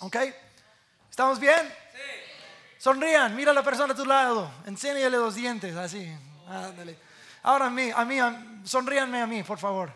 [0.00, 0.16] ¿Ok?
[1.10, 1.60] ¿Estamos bien?
[1.92, 1.98] Sí.
[2.78, 6.08] Sonrían, mira a la persona a tu lado, enséñale los dientes, así.
[7.42, 8.18] Ahora a mí, a mí,
[8.64, 9.92] sonríanme a mí, por favor.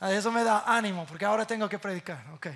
[0.00, 2.24] Eso me da ánimo, porque ahora tengo que predicar.
[2.34, 2.48] Ok.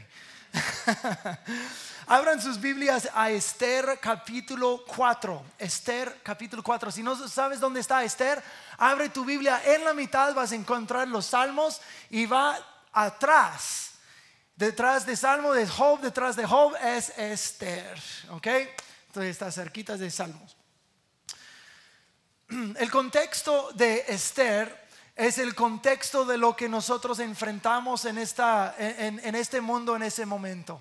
[2.06, 5.44] Abran sus Biblias a Esther capítulo 4.
[5.58, 6.92] Esther capítulo 4.
[6.92, 8.42] Si no sabes dónde está Esther,
[8.78, 9.60] abre tu Biblia.
[9.64, 11.80] En la mitad vas a encontrar los salmos
[12.10, 12.58] y va
[12.92, 13.87] atrás
[14.58, 17.96] Detrás de Salmo de Job, detrás de Job es Esther.
[18.30, 18.48] ¿Ok?
[19.06, 20.56] Entonces está cerquita de Salmos.
[22.76, 29.34] El contexto de Esther es el contexto de lo que nosotros enfrentamos en, esta, en,
[29.34, 30.80] este mundo en ese momento.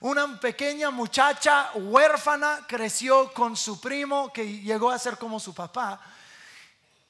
[0.00, 5.98] Una pequeña muchacha huérfana creció con su primo que llegó a ser como su papá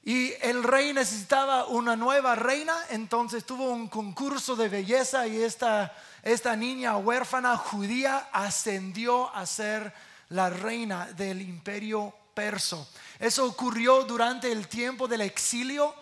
[0.05, 5.93] y el rey necesitaba una nueva reina, entonces tuvo un concurso de belleza y esta,
[6.23, 9.93] esta niña huérfana judía ascendió a ser
[10.29, 12.89] la reina del imperio perso.
[13.17, 15.95] Eso ocurrió durante el tiempo del exilio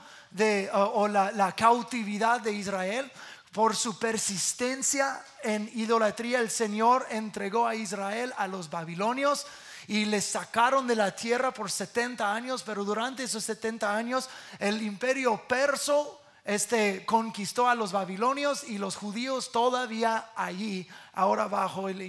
[0.73, 3.11] o, la cautividad de Israel.
[3.52, 9.45] Por su persistencia en idolatría, el Señor entregó a Israel a los babilonios
[9.87, 14.29] y les sacaron de la tierra por 70 años, pero durante esos 70 años
[14.59, 21.88] el imperio perso este, conquistó a los babilonios y los judíos todavía allí, ahora bajo
[21.89, 22.01] el,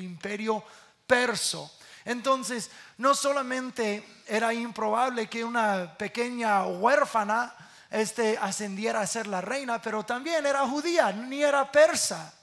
[0.00, 0.62] imperio
[1.06, 1.72] perso.
[2.04, 7.54] Entonces, no solamente era improbable que una pequeña huérfana
[7.90, 12.34] este, ascendiera a ser la reina, pero también era judía, ni era persa.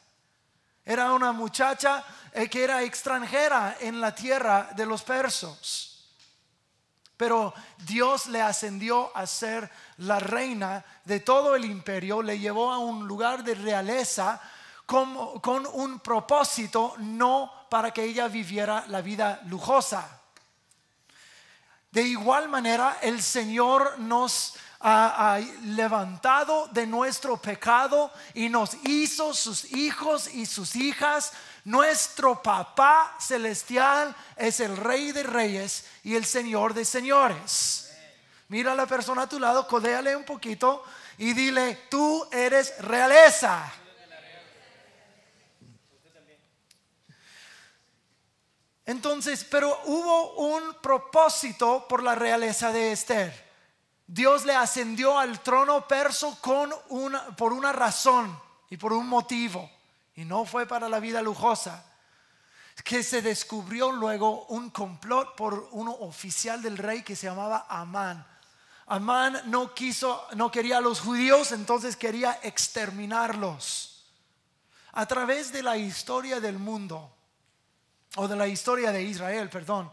[0.85, 5.91] Era una muchacha eh, que era extranjera en la tierra de los persos.
[7.17, 12.77] Pero Dios le ascendió a ser la reina de todo el imperio, le llevó a
[12.77, 14.39] un lugar de realeza
[14.85, 20.21] con, con un propósito, no para que ella viviera la vida lujosa.
[21.89, 24.55] De igual manera, el Señor nos
[24.87, 33.15] ha, levantado de nuestro pecado y nos hizo sus hijos y sus hijas nuestro papá
[33.19, 37.91] celestial es el rey de reyes y el señor de señores.
[38.49, 40.83] Mira a la persona a tu lado, codéale un poquito
[41.17, 43.73] y dile, tú eres realeza.
[48.85, 53.44] Entonces, pero hubo un propósito por la realeza de Esther.
[54.07, 58.39] Dios le ascendió al trono perso con una, por una razón
[58.69, 59.69] y por un motivo.
[60.15, 61.83] Y no fue para la vida lujosa.
[62.83, 68.25] Que se descubrió luego un complot por uno oficial del rey que se llamaba Amán.
[68.87, 74.05] Amán no quiso, no quería a los judíos, entonces quería exterminarlos.
[74.91, 77.11] A través de la historia del mundo,
[78.17, 79.91] o de la historia de Israel, perdón,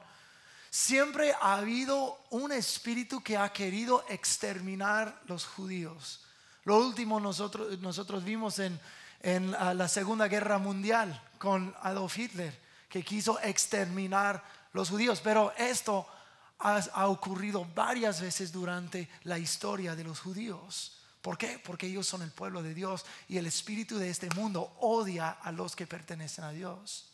[0.73, 6.25] siempre ha habido un espíritu que ha querido exterminar los judíos.
[6.65, 8.81] Lo último nosotros, nosotros vimos en
[9.23, 15.21] en la Segunda Guerra Mundial con Adolf Hitler, que quiso exterminar los judíos.
[15.23, 16.07] Pero esto
[16.59, 20.99] ha, ocurrido varias veces durante la historia de los judíos.
[21.23, 21.61] ¿Por qué?
[21.65, 25.53] Porque ellos son el pueblo de Dios y el espíritu de este mundo odia a
[25.53, 27.12] los que pertenecen a Dios.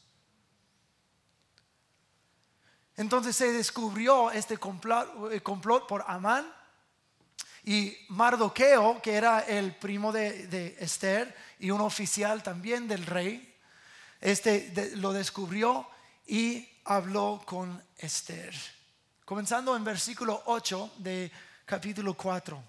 [2.99, 6.53] Entonces se descubrió este complot, eh, complot por Amán
[7.65, 13.55] y Mardoqueo, que era el primo de, Esther y un oficial también del rey,
[14.21, 15.89] este lo descubrió
[16.27, 18.53] y habló con Esther.
[19.25, 21.31] Comenzando en versículo 8 de
[21.67, 22.61] capítulo 4.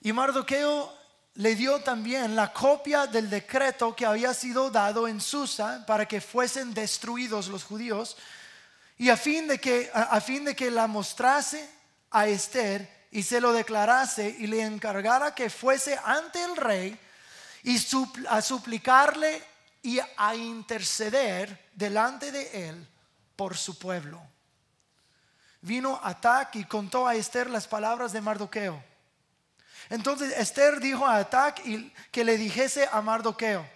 [0.00, 1.01] Y Mardoqueo
[1.34, 6.20] le dio también la copia del decreto que había sido dado en Susa para que
[6.20, 8.16] fuesen destruidos los judíos
[8.98, 11.68] y a fin de que, a fin de que la mostrase
[12.10, 16.98] a Esther y se lo declarase y le encargara que fuese ante el rey
[17.62, 17.78] y
[18.28, 19.42] a suplicarle
[19.82, 22.88] y a interceder delante de él
[23.36, 24.20] por su pueblo.
[25.62, 28.91] Vino Atac y contó a Esther las palabras de Mardoqueo.
[29.92, 31.60] Entonces Esther dijo a Atac
[32.10, 33.68] que le dijese a Mardoqueo,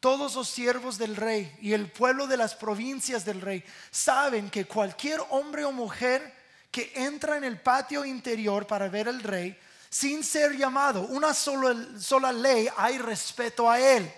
[0.00, 3.62] todos los siervos del rey y el pueblo de las provincias del rey
[3.92, 6.34] saben que cualquier hombre o mujer
[6.68, 9.56] que entra en el patio interior para ver al rey
[9.88, 11.02] sin ser llamado.
[11.02, 14.12] Una sola, sola ley hay respeto a él.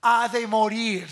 [0.00, 1.06] Ha de morir.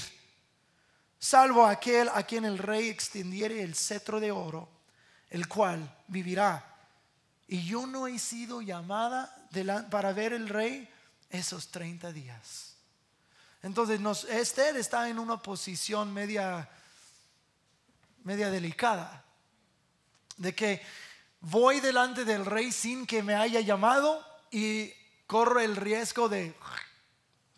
[1.19, 4.67] Salvo aquel a quien el rey extendiere el cetro de oro,
[5.29, 6.77] el cual vivirá.
[7.48, 9.34] Y yo no he sido llamada
[9.90, 10.88] para ver el rey
[11.30, 12.76] esos 30 días.
[13.62, 16.68] Entonces Esther está en una posición media,
[18.22, 19.24] media delicada,
[20.36, 20.82] de que
[21.40, 24.92] voy delante del rey sin que me haya llamado y
[25.26, 26.54] corro el riesgo de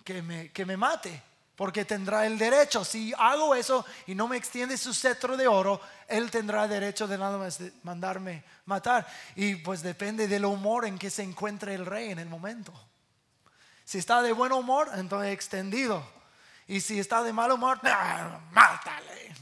[0.04, 1.22] que me, que me mate,
[1.60, 2.86] porque tendrá el derecho.
[2.86, 5.78] Si hago eso y no me extiende su cetro de oro,
[6.08, 9.06] él tendrá derecho de nada más de mandarme matar.
[9.36, 12.72] Y pues depende del humor en que se encuentre el rey en el momento.
[13.84, 16.02] Si está de buen humor, entonces extendido.
[16.66, 19.34] Y si está de mal humor, mátale.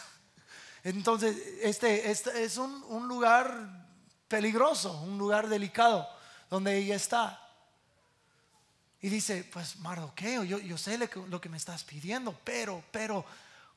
[0.82, 3.86] Entonces, este, este es un, un lugar
[4.28, 6.08] peligroso, un lugar delicado
[6.48, 7.39] donde ella está.
[9.02, 13.24] Y dice, pues Mardoqueo, yo, yo sé lo que, me estás pidiendo, pero, pero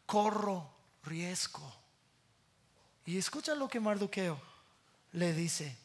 [0.06, 0.70] corro
[1.06, 1.74] riesgo.
[3.06, 4.42] Y escucha lo que Mardoqueo
[5.14, 5.78] le dice.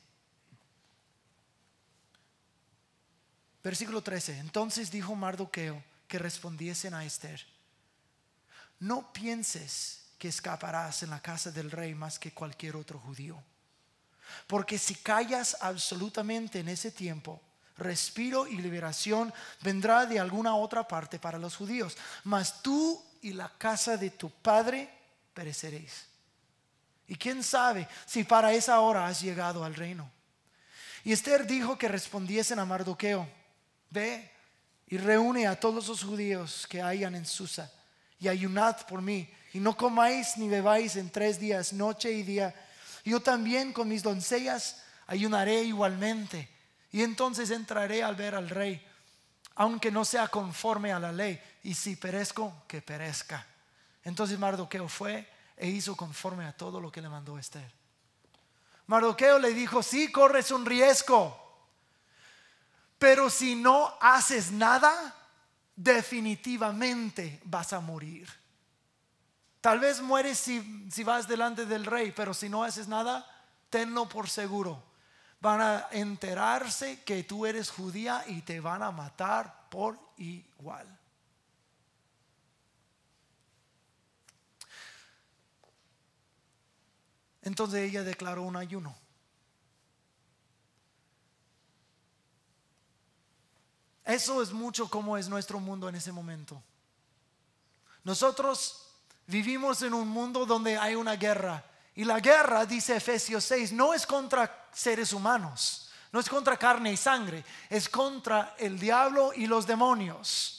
[3.63, 4.39] Versículo 13.
[4.39, 7.45] Entonces dijo Mardoqueo que respondiesen a Esther.
[8.81, 13.41] No pienses que escaparás en la casa del rey más que cualquier otro judío.
[14.47, 17.41] Porque si callas absolutamente en ese tiempo,
[17.79, 19.33] respiro y liberación
[19.63, 21.97] vendrá de alguna otra parte para los judíos.
[22.25, 24.91] Mas tú y la casa de tu padre
[25.33, 26.07] pereceréis.
[27.07, 30.11] Y quién sabe si para esa hora has llegado al reino.
[31.05, 33.27] Y Esther dijo que respondiesen a Mardoqueo,
[33.89, 34.31] ve
[34.89, 37.73] y reúne a todos los judíos que hayan en Susa
[38.19, 42.55] y ayunad por mí y no comáis ni bebáis en tres días, noche y día.
[43.05, 46.49] Yo también con mis doncellas ayunaré igualmente
[46.91, 48.85] y entonces entraré al ver al rey,
[49.57, 53.47] aunque no sea conforme a la ley, y si perezco, que perezca.
[54.05, 57.71] Entonces Mardoqueo fue e hizo conforme a todo lo que le mandó Esther.
[58.87, 61.37] Mardoqueo le dijo, sí, corres un riesgo,
[62.99, 65.15] pero si no haces nada,
[65.77, 68.29] definitivamente vas a morir.
[69.61, 73.27] Tal vez mueres si, si vas delante del rey, pero si no haces nada,
[73.69, 74.88] tenlo por seguro
[75.41, 80.87] van a enterarse que tú eres judía y te van a matar por igual.
[87.43, 88.95] Entonces ella declaró un ayuno.
[94.05, 96.63] Eso es mucho como es nuestro mundo en ese momento.
[98.05, 98.91] Nosotros
[99.27, 101.65] vivimos en un mundo donde hay una guerra
[101.95, 106.93] y la guerra, dice Efesios 6, no es contra seres humanos, no es contra carne
[106.93, 110.55] y sangre, es contra el diablo y los demonios.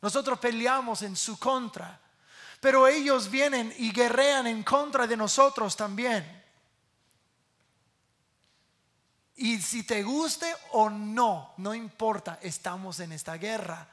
[0.00, 2.00] Nosotros peleamos en su contra,
[2.60, 6.44] pero ellos vienen y guerrean en contra de nosotros también.
[9.36, 13.88] Y si te guste o no, no importa, estamos en esta guerra.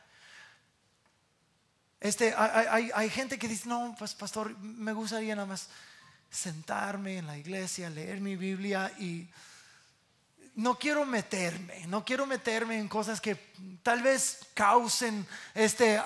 [2.00, 5.70] Este, hay, gente que dice, no, pues pastor, me gustaría nada más
[6.32, 9.30] sentarme en la iglesia, leer mi Biblia y
[10.56, 13.52] no quiero meterme, no quiero meterme en cosas que
[13.84, 16.02] tal vez causen, este,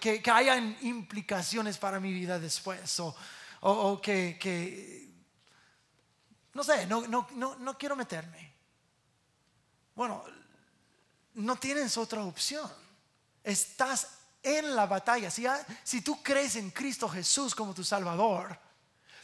[0.00, 3.00] que, hayan implicaciones para mi vida después
[3.60, 5.10] o, que,
[6.54, 8.54] no sé, no, no, no quiero meterme.
[9.94, 10.24] Bueno,
[11.34, 12.70] no tienes otra opción.
[13.42, 14.08] Estás
[14.42, 15.30] en la batalla.
[15.30, 15.46] Si,
[15.82, 18.65] si tú crees en Cristo Jesús como tu Salvador,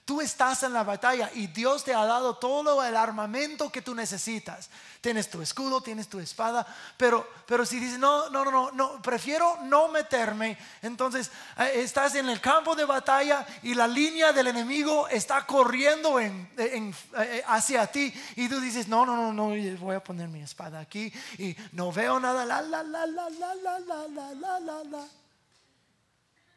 [0.04, 3.94] Tú estás en la batalla y Dios te ha dado todo el armamento que tú
[3.94, 4.68] necesitas.
[5.00, 6.66] Tienes tu escudo, tienes tu espada,
[6.96, 12.28] pero, pero si dices, no, no, no, no, prefiero no meterme, entonces eh, estás en
[12.28, 18.12] el campo de batalla y la línea del enemigo está corriendo en, eh, hacia ti
[18.34, 21.92] y tú dices, no, no, no, no, voy a poner mi espada aquí y no
[21.92, 25.21] veo nada, la, la, la, la, la, la, la, la, la, la.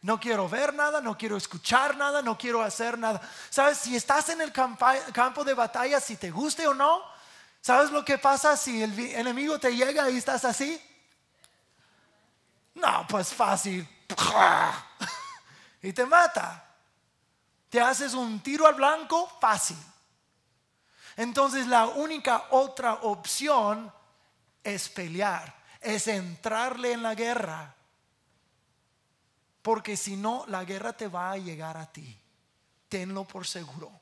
[0.06, 3.20] No quiero ver nada, no quiero escuchar nada, no quiero hacer nada.
[3.50, 3.80] ¿Sabes?
[3.80, 7.02] Si estás en el campo de batalla, si te guste o no,
[7.60, 10.80] ¿sabes lo que pasa si el enemigo te llega y estás así?
[12.76, 13.88] No, pues fácil.
[15.82, 16.66] Y te mata.
[17.70, 19.78] Te haces un tiro al blanco fácil.
[21.16, 23.92] Entonces la única otra opción
[24.64, 27.76] es pelear, es entrarle en la guerra
[29.66, 32.16] porque si no, la guerra te va a llegar a ti.
[32.88, 34.00] Tenlo por seguro.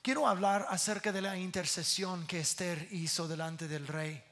[0.00, 4.22] Quiero hablar acerca de la intercesión que Esther hizo delante del rey.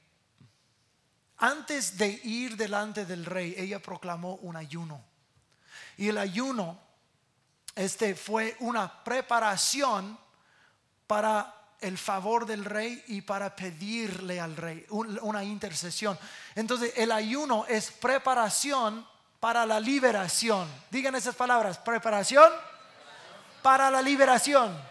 [1.39, 5.05] Antes de ir delante del rey, ella proclamó un ayuno.
[5.97, 6.79] Y el ayuno
[7.75, 10.17] este fue una preparación
[11.09, 16.19] para el favor del rey y para pedirle al rey una intercesión.
[16.55, 19.07] Entonces el ayuno es preparación
[19.39, 20.69] para la liberación.
[20.91, 22.53] Digan esas palabras, preparación
[23.63, 24.91] para la liberación.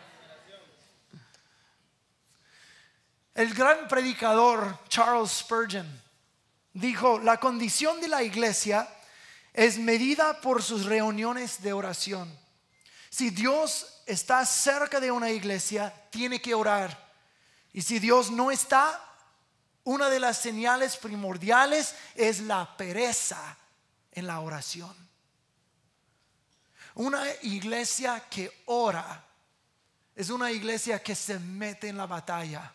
[3.35, 5.87] El gran predicador Charles Spurgeon
[6.73, 8.87] dijo, la condición de la iglesia
[9.53, 12.37] es medida por sus reuniones de oración.
[13.09, 17.09] Si Dios está cerca de una iglesia, tiene que orar.
[17.71, 18.99] Y si Dios no está,
[19.83, 23.57] una de las señales primordiales es la pereza
[24.11, 24.95] en la oración.
[26.95, 29.23] Una iglesia que ora
[30.15, 32.73] es una iglesia que se mete en la batalla.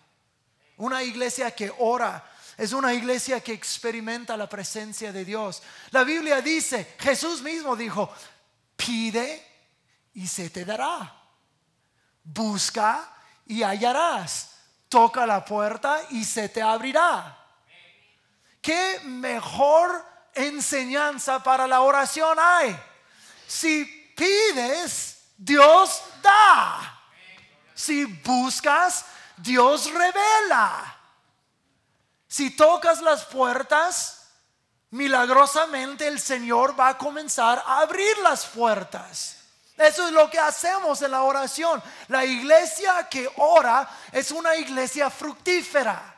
[0.76, 2.24] Una iglesia que ora
[2.56, 5.62] es una iglesia que experimenta la presencia de Dios.
[5.90, 8.12] La Biblia dice, Jesús mismo dijo,
[8.76, 9.44] pide
[10.14, 11.23] y se te dará.
[12.24, 13.08] Busca
[13.46, 14.50] y hallarás.
[14.88, 17.38] Toca la puerta y se te abrirá.
[18.60, 20.04] ¿Qué mejor
[20.34, 22.76] enseñanza para la oración hay?
[23.46, 23.84] Si
[24.16, 27.02] pides, Dios da.
[27.74, 29.04] Si buscas,
[29.36, 30.96] Dios revela.
[32.26, 34.28] Si tocas las puertas,
[34.90, 39.43] milagrosamente el Señor va a comenzar a abrir las puertas.
[39.76, 41.82] Eso es lo que hacemos en la oración.
[42.08, 46.14] La iglesia que ora es una iglesia fructífera.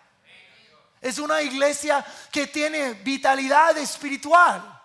[1.00, 4.76] Es una iglesia que tiene vitalidad espiritual.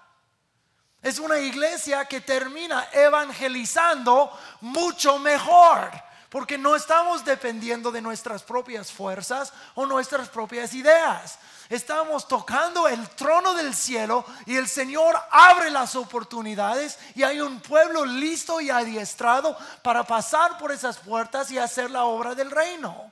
[1.02, 5.92] Es una iglesia que termina evangelizando mucho mejor.
[6.30, 11.40] Porque no estamos dependiendo de nuestras propias fuerzas o nuestras propias ideas.
[11.72, 17.62] Estamos tocando el trono del cielo y el Señor abre las oportunidades y hay un
[17.62, 23.10] pueblo listo y adiestrado para pasar por esas puertas y hacer la obra del reino.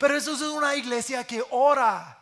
[0.00, 2.18] Pero eso es una iglesia que ora.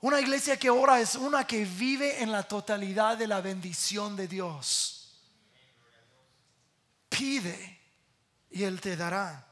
[0.00, 4.28] Una iglesia que ora es una que vive en la totalidad de la bendición de
[4.28, 4.98] Dios
[7.08, 7.80] pide
[8.50, 9.44] y Él te dará.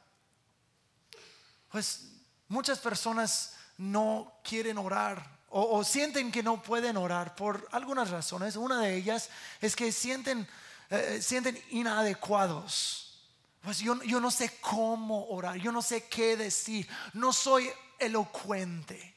[1.73, 2.18] Pues
[2.49, 8.57] muchas personas no quieren orar o, sienten que no pueden orar por algunas razones.
[8.57, 10.47] Una de ellas es que sienten,
[10.91, 13.23] eh, sienten inadecuados.
[13.63, 19.17] Pues yo, yo no sé cómo orar, yo no sé qué decir, no soy elocuente.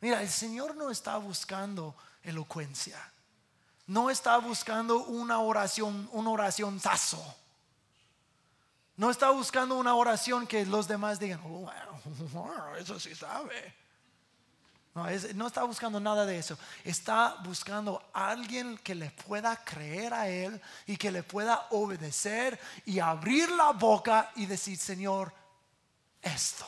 [0.00, 2.98] Mira, el Señor no está buscando elocuencia.
[3.86, 7.22] No está buscando una oración, una oración tazo.
[8.96, 11.70] No está buscando una oración que los demás digan, oh,
[12.78, 13.74] eso sí sabe.
[14.94, 15.08] No,
[15.46, 16.58] está buscando nada de eso.
[16.84, 22.98] Está buscando alguien que le pueda creer a Él y que le pueda obedecer y
[22.98, 25.32] abrir la boca y decir, Señor,
[26.20, 26.66] esto.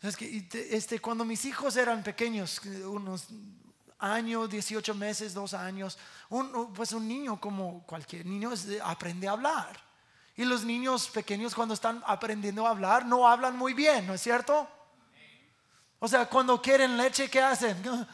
[0.00, 3.26] Es que este, cuando mis hijos eran pequeños, unos
[4.00, 8.50] años, 18 meses, dos años, un, pues un niño como cualquier niño
[8.82, 9.80] aprende a hablar.
[10.36, 14.22] Y los niños pequeños cuando están aprendiendo a hablar no hablan muy bien, ¿no es
[14.22, 14.68] cierto?
[15.98, 17.76] O sea, cuando quieren leche, ¿qué hacen?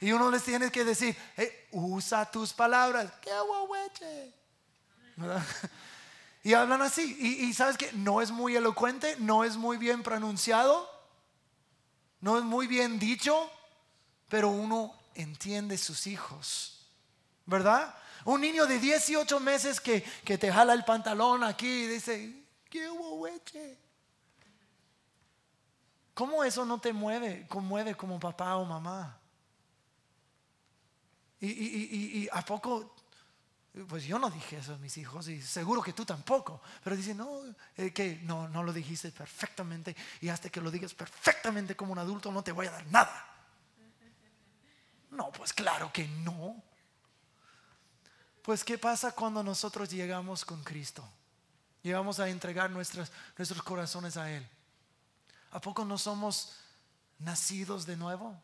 [0.00, 1.16] Y uno les tiene que decir,
[1.72, 3.10] usa tus palabras.
[3.20, 3.32] ¡Qué
[6.44, 7.16] Y hablan así.
[7.18, 10.88] Y sabes que no es muy elocuente, no es muy bien pronunciado
[12.20, 13.50] no es muy bien dicho,
[14.28, 16.86] pero uno entiende sus hijos.
[17.46, 17.94] ¿Verdad?
[18.24, 23.26] Un niño de 18 meses que, te jala el pantalón aquí y dice, ¿qué hubo,
[26.14, 29.18] ¿Cómo eso no te mueve, conmueve como papá o mamá?
[31.40, 32.96] Y, y, a poco
[33.86, 36.60] pues yo no dije eso a mis hijos y seguro que tú tampoco.
[36.82, 37.42] Pero dice, no,
[37.76, 41.98] eh, que no, no lo dijiste perfectamente y hasta que lo digas perfectamente como un
[41.98, 43.26] adulto no te voy a dar nada.
[45.10, 46.62] No, pues claro que no.
[48.42, 51.06] Pues ¿qué pasa cuando nosotros llegamos con Cristo?
[51.82, 53.10] Llegamos a entregar nuestros
[53.62, 54.48] corazones a Él.
[55.50, 56.54] ¿A poco no somos
[57.18, 58.40] nacidos de nuevo?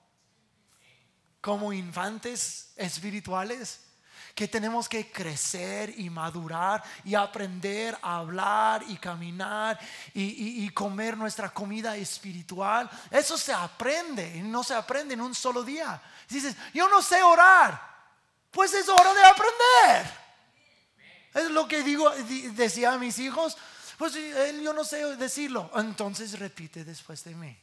[1.41, 3.94] Como infantes espirituales
[4.35, 9.79] que tenemos que crecer y madurar y aprender a hablar y caminar
[10.13, 12.91] y, comer nuestra comida espiritual.
[13.11, 16.03] Eso se aprende, no se aprende en un solo día.
[16.29, 17.81] dices, yo no sé orar,
[18.51, 20.25] pues es hora de aprender.
[21.35, 22.11] Es lo que digo,
[22.55, 23.57] decía a mis hijos,
[23.97, 27.57] pues yo no sé decirlo, entonces repite después de mí.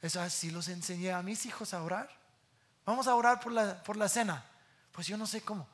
[0.00, 2.08] Eso así los enseñé a mis hijos a orar.
[2.86, 4.44] Vamos a orar por la, por la cena.
[4.94, 5.66] Pues yo no sé cómo.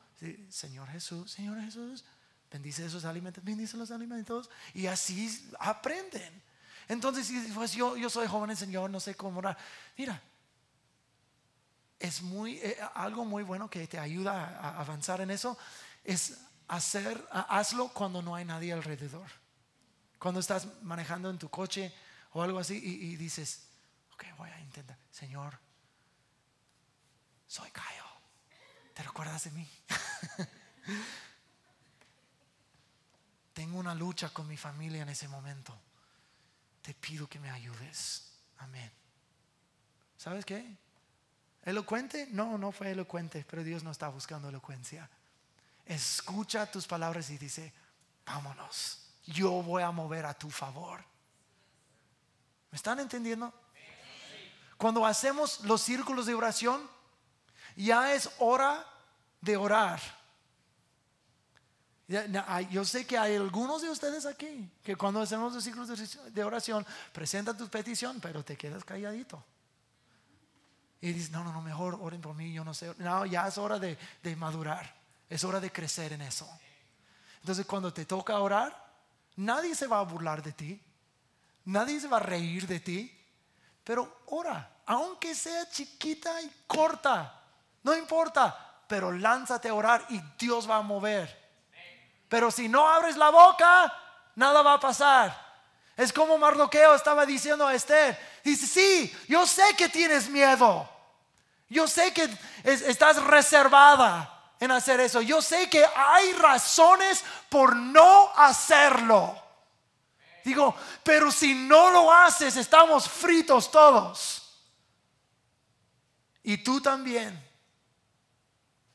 [0.49, 2.03] Señor Jesús, Señor Jesús,
[2.51, 4.49] bendice esos alimentos, bendice los alimentos.
[4.73, 6.41] Y así aprenden.
[6.87, 9.57] Entonces, pues yo, yo soy joven Señor, no sé cómo orar.
[9.95, 10.19] Mira,
[11.99, 15.55] es muy, eh, algo muy bueno que te ayuda a avanzar en eso,
[16.03, 19.29] es hacer, hazlo cuando no hay nadie alrededor.
[20.17, 21.93] Cuando estás manejando en tu coche
[22.31, 23.67] o algo así y, dices,
[24.13, 25.59] ok, voy a intentar, Señor,
[27.47, 28.10] soy Cayo,
[28.93, 29.69] ¿te recuerdas de mí?
[33.53, 35.77] Tengo una lucha con mi familia en ese momento.
[36.81, 38.31] Te pido que me ayudes.
[38.57, 38.91] Amén.
[40.17, 40.77] ¿Sabes qué?
[41.63, 42.27] ¿Elocuente?
[42.31, 45.09] No, no fue elocuente, pero Dios no está buscando elocuencia.
[45.85, 47.73] Escucha tus palabras y dice,
[48.25, 51.03] vámonos, yo voy a mover a tu favor.
[52.71, 53.53] ¿Me están entendiendo?
[54.77, 56.89] Cuando hacemos los círculos de oración,
[57.75, 58.85] ya es hora
[59.41, 59.99] de orar.
[62.69, 66.85] Yo sé que hay algunos de ustedes aquí que cuando hacemos los círculos de oración
[67.13, 69.43] presentan tu petición, pero te quedas calladito.
[70.99, 72.93] Y dices, no, no, no, mejor oren por mí, yo no sé.
[72.99, 73.97] No, ya es hora de,
[74.35, 74.93] madurar,
[75.29, 76.47] es hora de crecer en eso.
[77.39, 78.93] Entonces cuando te toca orar,
[79.37, 80.81] nadie se va a burlar de ti,
[81.65, 83.19] nadie se va a reír de ti,
[83.83, 87.40] pero ora, aunque sea chiquita y corta,
[87.83, 91.39] no importa, pero lánzate a orar y Dios va a mover.
[92.27, 93.93] Pero si no abres la boca,
[94.35, 95.51] nada va a pasar.
[95.97, 98.17] Es como Mardoqueo estaba diciendo a Esther.
[98.43, 100.89] Dice, sí, yo sé que tienes miedo.
[101.69, 102.29] Yo sé que
[102.63, 105.21] estás reservada en hacer eso.
[105.21, 109.37] Yo sé que hay razones por no hacerlo.
[110.43, 114.59] Digo, pero si no lo haces, estamos fritos todos.
[116.43, 117.50] Y tú también.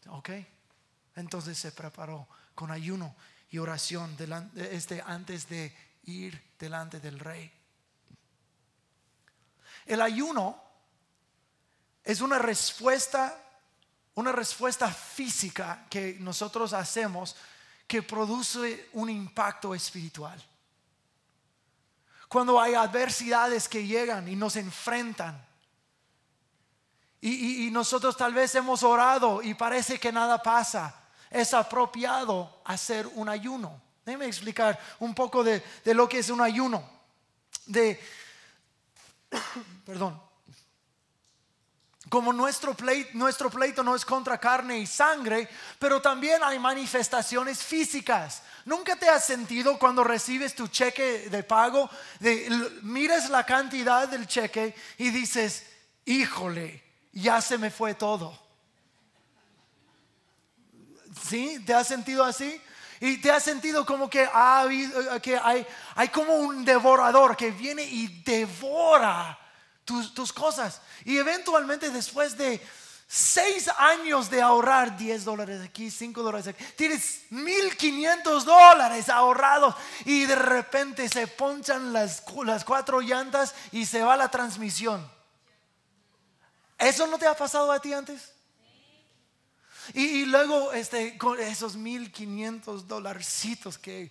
[0.09, 0.31] Ok.
[1.15, 3.15] Entonces se preparó con ayuno
[3.51, 4.17] y oración
[4.57, 7.53] este, antes de ir delante del rey.
[9.87, 10.63] El ayuno
[12.05, 13.37] es una respuesta,
[14.15, 17.37] una respuesta física que nosotros hacemos
[17.87, 20.43] que produce un impacto espiritual.
[22.29, 25.47] Cuando hay adversidades que llegan y nos enfrentan,
[27.29, 30.95] y, nosotros tal vez hemos orado y parece que nada pasa,
[31.31, 33.81] es apropiado hacer un ayuno.
[34.05, 36.89] Déjeme explicar un poco de, lo que es un ayuno.
[37.67, 38.01] De,
[39.85, 40.23] perdón.
[42.09, 45.49] Como nuestro pleito, no es contra carne y sangre,
[45.81, 48.43] pero también hay manifestaciones físicas.
[48.65, 52.49] ¿Nunca te has sentido cuando recibes tu cheque de pago, de,
[52.83, 55.67] miras la cantidad del cheque y dices,
[56.05, 56.86] híjole,
[57.17, 58.39] ya se me fue todo?
[61.29, 61.63] ¿Sí?
[61.65, 62.61] ¿Te has sentido así?
[63.01, 67.51] Y te has sentido como que, ha habido, que hay, hay como un devorador que
[67.51, 69.39] viene y devora
[69.85, 70.81] tus, tus cosas.
[71.05, 72.61] Y eventualmente después de
[73.09, 79.75] seis años de ahorrar 10 dólares aquí, 5 dólares aquí, tienes 1500 dólares ahorrados
[80.05, 85.16] y de repente se ponchan las, las cuatro llantas y se va la transmisión.
[86.79, 88.33] ¿Eso no te ha pasado a ti antes?
[89.95, 94.11] Y, luego este, con esos 1500 dolarcitos que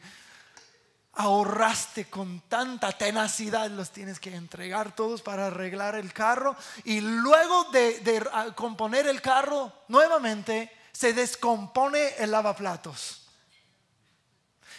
[1.14, 6.56] ahorraste con tanta tenacidad, los tienes que entregar todos para arreglar el carro.
[6.86, 8.26] Y luego de,
[8.56, 13.22] componer el carro nuevamente, se descompone el lavaplatos.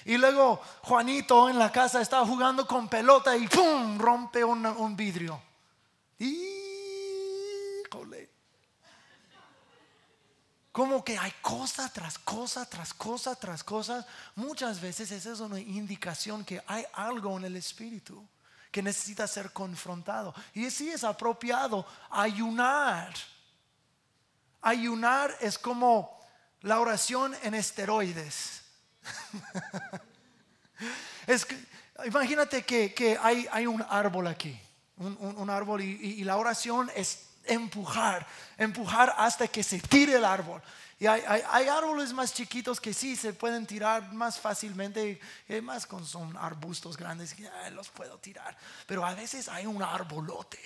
[0.07, 3.99] Y luego Juanito en la casa estaba jugando con pelota y ¡pum!
[3.99, 5.43] rompe un, un vidrio.
[6.19, 6.66] Y
[10.77, 14.07] Como que hay cosa tras cosa, tras cosa, tras cosa.
[14.35, 18.23] Muchas veces esa es una indicación que hay algo en el espíritu
[18.71, 20.35] que necesita ser confrontado.
[20.53, 23.11] Y sí es apropiado ayunar.
[24.61, 26.21] Ayunar es como
[26.61, 28.61] la oración en esteroides.
[31.27, 31.47] es
[32.05, 34.61] imagínate que, hay, un árbol aquí,
[34.99, 40.63] un, árbol y la oración es empujar, empujar hasta que se tire el árbol.
[40.99, 46.07] Y hay, árboles más chiquitos que sí se pueden tirar más fácilmente, y más con
[46.07, 48.57] son arbustos grandes que los puedo tirar.
[48.87, 50.59] Pero a veces hay un arbolote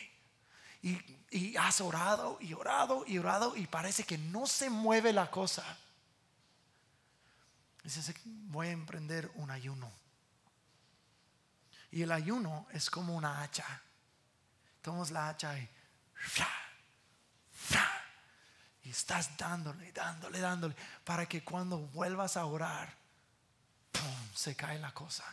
[0.82, 0.96] y,
[1.30, 5.64] y has orado y orado y orado y parece que no se mueve la cosa.
[7.82, 9.90] Dices, voy a emprender un ayuno.
[11.90, 13.82] Y el ayuno es como una hacha.
[14.80, 15.68] Tomas la hacha y
[18.82, 22.92] Y estás dándole, dándole, dándole, para que cuando vuelvas a orar,
[24.34, 25.24] se cae la cosa.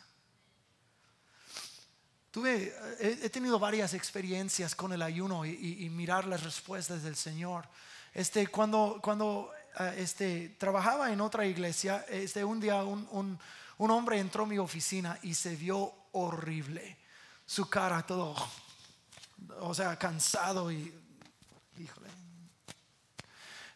[2.31, 7.67] Tuve, he, tenido varias experiencias con el ayuno y, mirar las respuestas del Señor.
[8.13, 13.39] Este, cuando, cuando ah, este, trabajaba en otra iglesia, este, un día un, un,
[13.77, 16.97] un hombre entró a mi oficina y se vio horrible.
[17.45, 18.35] Su cara todo,
[19.59, 20.93] o sea, cansado y,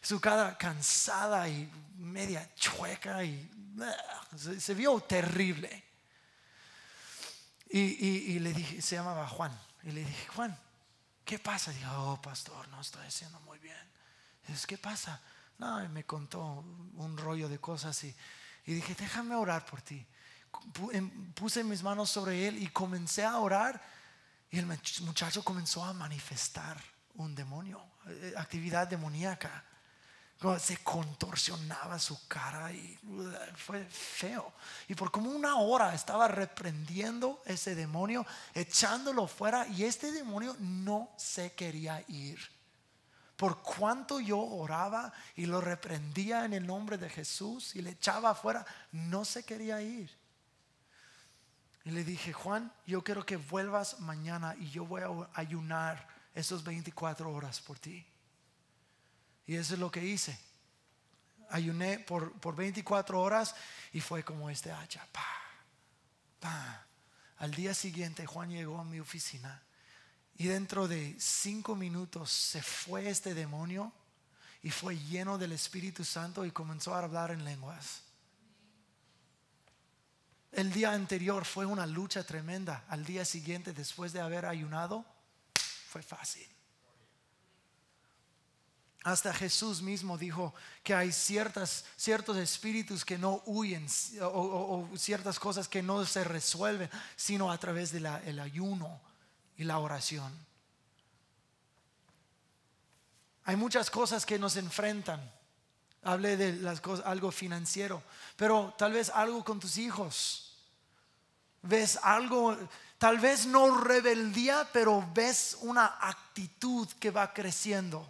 [0.02, 3.48] su cara cansada y media chueca y
[4.58, 5.84] se, vio terrible.
[7.70, 9.56] Y, le dije, se llamaba Juan.
[9.84, 10.58] Y le dije, Juan,
[11.24, 11.70] ¿qué pasa?
[11.70, 13.76] Dijo, oh, pastor, no estoy haciendo muy bien.
[14.46, 15.20] Dice, ¿qué pasa?
[15.58, 16.42] No, y me contó
[16.96, 18.14] un rollo de cosas y,
[18.66, 20.04] y dije, déjame orar por ti.
[20.92, 23.80] Em, puse mis manos sobre él y comencé a orar.
[24.50, 26.78] Y el muchacho comenzó a manifestar
[27.14, 29.64] un demonio, eh, actividad demoníaca
[30.58, 34.52] se contorsionaba su cara y uh, fue feo.
[34.88, 41.10] Y por como una hora estaba reprendiendo ese demonio, echándolo fuera y este demonio no
[41.16, 42.40] se quería ir.
[43.36, 48.30] Por cuanto yo oraba y lo reprendía en el nombre de Jesús y le echaba
[48.30, 50.10] afuera, no se quería ir.
[51.84, 56.62] Y le dije, Juan, yo quiero que vuelvas mañana y yo voy a ayunar esos
[56.62, 58.06] 24 horas por ti.
[59.52, 60.38] Y eso es lo que hice.
[61.50, 63.54] Ayuné por, por 24 horas
[63.92, 65.06] y fue como este hacha.
[67.36, 69.62] Al día siguiente Juan llegó a mi oficina
[70.38, 73.92] y dentro de cinco minutos se fue este demonio
[74.62, 78.04] y fue lleno del Espíritu Santo y comenzó a hablar en lenguas.
[80.50, 82.86] El día anterior fue una lucha tremenda.
[82.88, 85.04] Al día siguiente, después de haber ayunado,
[85.90, 86.48] fue fácil.
[89.04, 93.86] Hasta Jesús mismo dijo que hay ciertas, ciertos espíritus que no huyen
[94.20, 99.00] o, ciertas cosas que no se resuelven, sino a través del el ayuno
[99.56, 100.32] y la oración.
[103.44, 105.20] Hay muchas cosas que nos enfrentan.
[106.04, 108.02] Hablé de las cosas, algo financiero,
[108.36, 110.58] pero tal vez algo con tus hijos.
[111.62, 112.56] Ves algo,
[112.98, 118.06] tal vez no rebeldía, pero ves una actitud que va creciendo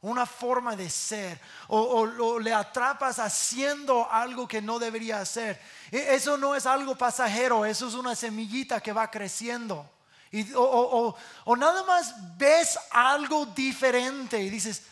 [0.00, 5.60] una forma de ser, o, le atrapas haciendo algo que no debería hacer.
[5.90, 9.88] E, eso no es algo pasajero, eso es una semillita que va creciendo.
[10.30, 14.82] Y, o, o nada más ves algo diferente y dices,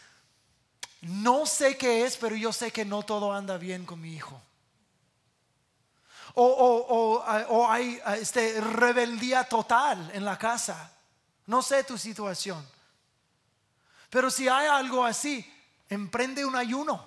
[1.02, 4.40] no sé qué es, pero yo sé que no todo anda bien con mi hijo.
[6.38, 10.92] O, o, hay este, rebeldía total en la casa.
[11.46, 12.66] No sé tu situación.
[14.16, 15.46] Pero si hay algo así,
[15.90, 17.07] emprende un ayuno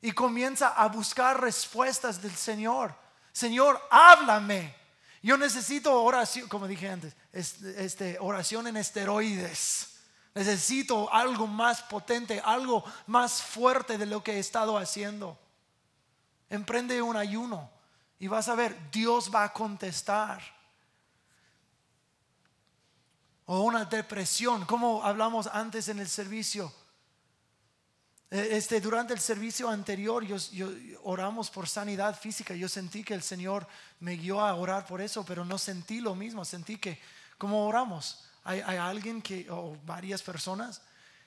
[0.00, 2.94] y comienza a buscar respuestas del Señor.
[3.32, 4.74] Señor, háblame.
[5.22, 9.98] Yo necesito oración, como dije antes, este, oración en esteroides.
[10.34, 15.38] Necesito algo más potente, algo más fuerte de lo que he estado haciendo.
[16.48, 17.70] Emprende un ayuno
[18.18, 20.40] y vas a ver, Dios va a contestar
[23.52, 26.72] o una depresión, como hablamos antes en el servicio.
[28.30, 30.68] E, este, durante el servicio anterior yo,
[31.02, 32.54] oramos por sanidad física.
[32.54, 33.66] Yo sentí que el Señor
[33.98, 36.44] me guió a orar por eso, pero no sentí lo mismo.
[36.44, 37.00] Sentí que,
[37.38, 40.80] como oramos, hay, alguien que, o varias personas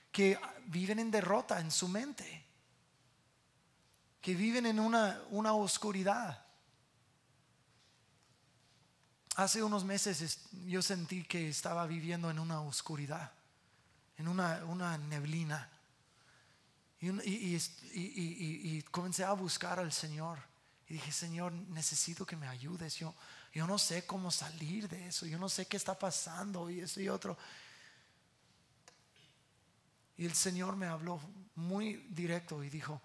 [0.09, 2.45] que viven en derrota en su mente,
[4.21, 6.42] que viven en una, una oscuridad.
[9.35, 13.31] Hace unos meses yo sentí que estaba viviendo en una oscuridad,
[14.17, 15.69] en una, neblina.
[16.99, 20.39] Y, comencé a buscar al Señor.
[20.87, 22.95] Y dije, Señor, necesito que me ayudes.
[22.95, 23.15] Yo,
[23.53, 25.25] yo no sé cómo salir de eso.
[25.25, 27.37] Yo no sé qué está pasando y eso y otro.
[30.15, 31.19] Y el Señor me habló
[31.55, 33.01] muy directo y dijo,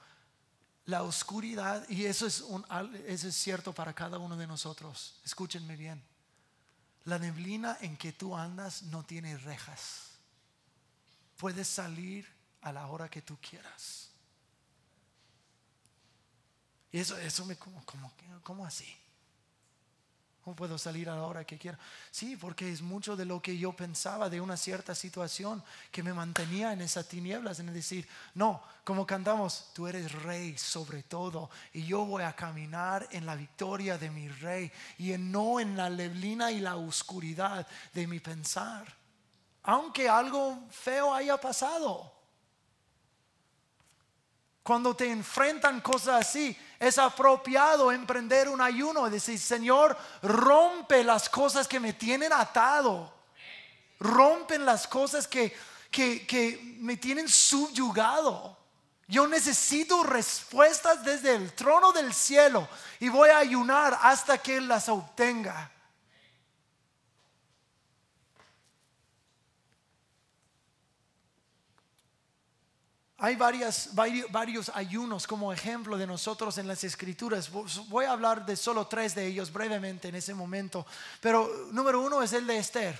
[0.88, 2.64] la oscuridad, y eso es, un,
[3.06, 6.02] eso es cierto para cada uno de nosotros, escúchenme bien,
[7.08, 10.10] la neblina en que tú andas no tiene rejas.
[11.38, 12.28] Puedes salir
[12.60, 14.10] a la hora que tú quieras.
[16.92, 18.94] Y eso, eso me como, como, como así.
[20.48, 21.78] ¿Cómo puedo salir a la hora que quiera?
[22.10, 26.14] Sí, porque es mucho de lo que yo pensaba de una cierta situación que me
[26.14, 31.84] mantenía en esas tinieblas, en decir, no, como cantamos, tú eres rey sobre todo y
[31.84, 36.50] yo voy a caminar en la victoria de mi rey y no en la neblina
[36.50, 38.86] y la oscuridad de mi pensar.
[39.64, 42.17] Aunque algo feo haya pasado.
[44.68, 51.66] Cuando te enfrentan cosas así, es apropiado emprender un ayuno, decir, Señor, rompe las cosas
[51.66, 53.10] que me tienen atado,
[53.98, 55.56] rompen las cosas que,
[55.90, 58.58] que, que me tienen subyugado.
[59.06, 62.68] Yo necesito respuestas desde el trono del cielo
[63.00, 65.72] y voy a ayunar hasta que las obtenga.
[73.20, 73.90] Hay varias,
[74.30, 77.50] varios ayunos como ejemplo de nosotros en las escrituras.
[77.50, 80.86] Voy a hablar de solo tres de ellos brevemente en ese momento.
[81.20, 82.96] Pero número uno es el de Esther.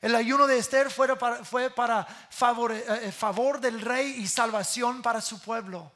[0.00, 5.92] El ayuno de Esther fue para, eh, favor del rey y salvación para su pueblo.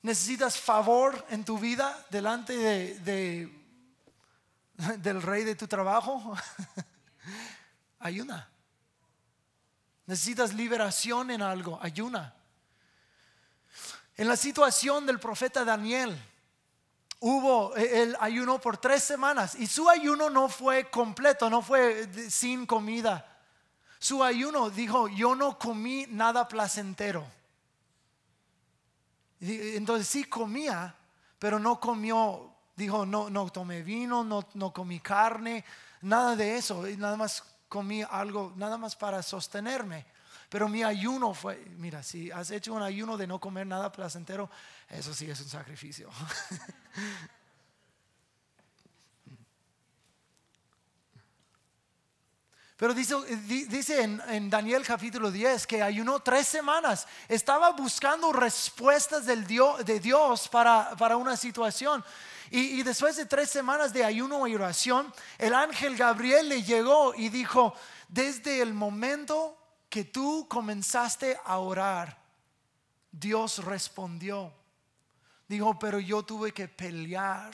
[0.00, 3.52] ¿Necesitas favor en tu vida delante de,
[4.98, 6.34] del rey de tu trabajo?
[7.98, 8.48] Ayuna.
[10.08, 12.34] Necesitas liberación en algo, ayuna.
[14.16, 16.18] En la situación del profeta Daniel,
[17.20, 22.08] hubo eh, el ayuno por tres semanas y su ayuno no fue completo, no fue
[22.30, 23.38] sin comida.
[23.98, 27.26] Su ayuno dijo, yo no comí nada placentero.
[29.42, 30.94] Entonces sí comía,
[31.38, 35.66] pero no comió, dijo, no, no tomé vino, no, no comí carne,
[36.00, 40.06] nada de eso, nada más comí algo, nada más para sostenerme.
[40.48, 44.50] Pero mi ayuno fue, mira, si has hecho un ayuno de no comer nada placentero,
[44.88, 46.10] eso sí es un sacrificio.
[52.78, 53.16] Pero dice,
[53.68, 57.08] dice en, Daniel capítulo 10 que ayunó tres semanas.
[57.26, 62.04] Estaba buscando respuestas del Dios, de Dios para, para una situación.
[62.50, 67.28] Y, después de tres semanas de ayuno y oración, el ángel Gabriel le llegó y
[67.28, 67.74] dijo,
[68.08, 69.56] desde el momento
[69.88, 72.18] que tú comenzaste a orar,
[73.10, 74.52] Dios respondió.
[75.46, 77.50] Dijo, pero yo tuve que pelear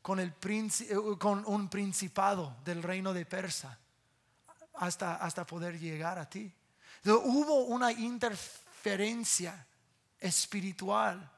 [0.00, 3.78] con, el eh, con un principado del reino de Persa
[4.74, 6.52] hasta, hasta poder llegar a ti.
[7.04, 9.66] hubo una interferencia
[10.18, 11.30] espiritual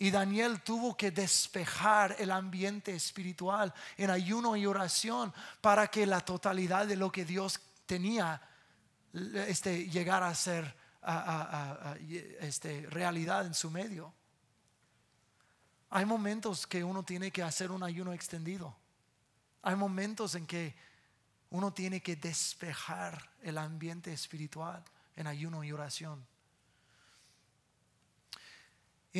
[0.00, 6.20] y Daniel tuvo que despejar el ambiente espiritual en ayuno y oración para que la
[6.20, 8.40] totalidad de lo que Dios tenía
[9.12, 10.72] este, llegar a ser
[12.40, 14.14] este, realidad en su medio.
[15.90, 18.76] Hay momentos que uno tiene que hacer un ayuno extendido.
[19.62, 20.76] Hay momentos en que
[21.50, 24.84] uno tiene que despejar el ambiente espiritual
[25.16, 26.24] en ayuno y oración.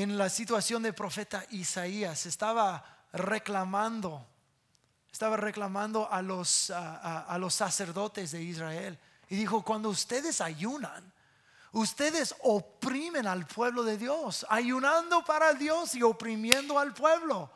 [0.02, 4.24] En la situación del profeta Isaías estaba reclamando,
[5.11, 8.96] estaba reclamando a los, a los sacerdotes de Israel
[9.28, 11.12] y dijo, cuando ustedes ayunan,
[11.72, 17.50] ustedes oprimen al pueblo de Dios, ayunando para Dios y oprimiendo al pueblo.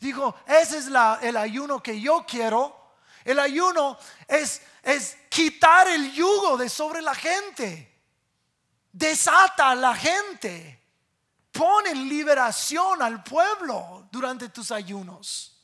[0.00, 2.94] Dijo, ese es la, el ayuno que yo quiero.
[3.24, 8.00] El ayuno es, es quitar el yugo de sobre la gente.
[8.90, 10.83] Desata a la gente.
[11.54, 15.56] Pone en liberación al pueblo durante tus ayunos.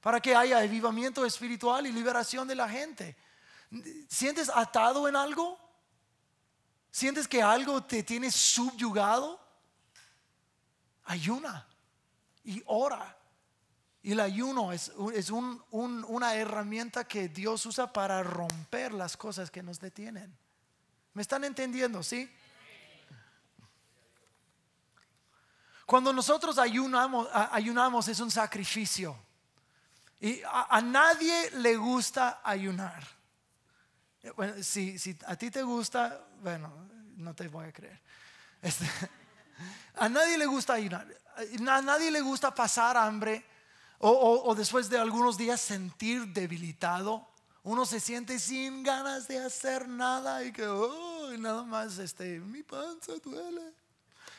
[0.00, 3.16] Para que haya avivamiento espiritual y liberación de la gente.
[4.08, 5.58] ¿Sientes atado en algo?
[6.92, 9.40] ¿Sientes que algo te tiene subyugado?
[11.06, 11.66] Ayuna
[12.44, 13.16] y ora.
[14.00, 14.92] Y el ayuno es,
[15.72, 20.38] una herramienta que Dios usa para romper las cosas que nos detienen.
[21.14, 22.04] ¿Me están entendiendo?
[22.04, 22.30] ¿Sí?
[25.88, 29.16] Cuando nosotros ayunamos, ayunamos es un sacrificio.
[30.20, 33.02] Y a nadie le gusta ayunar.
[34.22, 36.70] Eh, bueno, si, a ti te gusta, bueno,
[37.16, 37.98] no te voy a creer.
[38.60, 38.84] Este,
[39.96, 41.06] a nadie le gusta ayunar,
[41.66, 43.42] a nadie le gusta pasar hambre
[44.00, 47.26] o, después de algunos días sentir debilitado.
[47.62, 52.62] Uno se siente sin ganas de hacer nada y que, oh, nada más, este, mi
[52.62, 53.87] panza duele.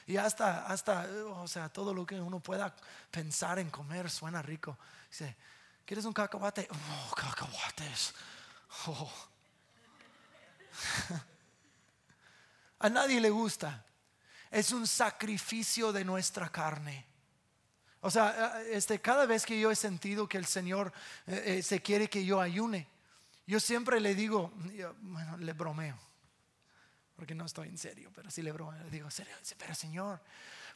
[0.10, 2.76] Y hasta, hasta, o sea, todo lo que uno pueda
[3.12, 4.76] pensar en comer suena rico.
[5.08, 5.36] Dice,
[5.86, 6.68] ¿quieres un cacahuate?
[6.72, 8.16] Oh, cacahuates.
[8.88, 9.14] Oh.
[12.80, 13.86] A nadie le gusta.
[14.50, 17.06] Es un sacrificio de nuestra carne.
[18.02, 20.92] O sea, este, cada vez que yo he sentido que el Señor
[21.28, 22.88] eh, eh, se quiere que yo ayune,
[23.46, 24.52] yo siempre le digo,
[25.02, 26.00] bueno, le bromeo,
[27.20, 29.10] porque no estoy en serio, pero sí le bromeo, le digo,
[29.58, 30.22] pero Señor,